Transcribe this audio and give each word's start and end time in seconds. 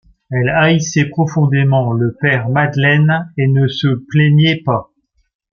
Elle 0.31 0.49
haïssait 0.49 1.09
profondément 1.09 1.91
le 1.93 2.15
père 2.19 2.49
Madeleine, 2.49 3.31
et 3.37 3.47
ne 3.47 3.67
se 3.67 3.87
plaignait 4.07 4.63
pas. 4.65 4.89